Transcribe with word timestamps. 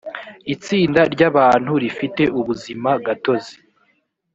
itsinda 0.53 1.01
ry 1.13 1.21
abantu 1.29 1.71
rifite 1.83 2.23
ubuzima 2.39 2.89
gatozi 3.05 3.55